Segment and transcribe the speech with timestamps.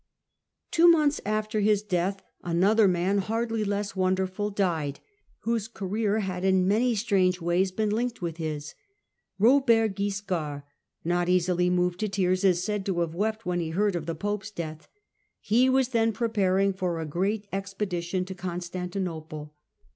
[0.71, 4.99] Two months after his death another man, hardly 'less wonderful, died,
[5.41, 8.73] whose career had in many strange Death of ways been linked with his.
[9.37, 10.63] Robert Wiscard,
[11.05, 13.69] ^SSTjuiy^' ^^* easily moved to tears, is said to have wept 17, 1086 when he
[13.69, 14.87] heard of the pope's death.
[15.39, 19.53] He was then preparing for a great expedition to Constantinople.